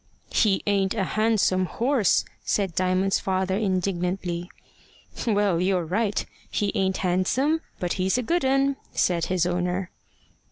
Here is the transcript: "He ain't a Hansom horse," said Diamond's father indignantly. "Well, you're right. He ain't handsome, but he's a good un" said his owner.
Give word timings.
"He 0.31 0.63
ain't 0.65 0.95
a 0.95 1.03
Hansom 1.03 1.67
horse," 1.67 2.25
said 2.43 2.73
Diamond's 2.73 3.19
father 3.19 3.55
indignantly. 3.55 4.49
"Well, 5.27 5.61
you're 5.61 5.85
right. 5.85 6.25
He 6.49 6.71
ain't 6.73 6.97
handsome, 7.05 7.61
but 7.79 7.93
he's 7.93 8.17
a 8.17 8.23
good 8.23 8.43
un" 8.43 8.77
said 8.95 9.25
his 9.25 9.45
owner. 9.45 9.91